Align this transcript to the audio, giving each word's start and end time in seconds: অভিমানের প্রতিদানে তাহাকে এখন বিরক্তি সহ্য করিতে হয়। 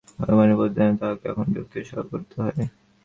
অভিমানের 0.21 0.57
প্রতিদানে 0.59 0.95
তাহাকে 0.99 1.25
এখন 1.31 1.45
বিরক্তি 1.51 1.79
সহ্য 1.83 2.05
করিতে 2.11 2.35
হয়। 2.37 2.55